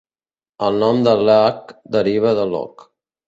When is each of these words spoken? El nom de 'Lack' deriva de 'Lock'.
El 0.67 0.79
nom 0.83 1.01
de 1.07 1.13
'Lack' 1.27 1.75
deriva 1.97 2.35
de 2.41 2.47
'Lock'. 2.55 2.85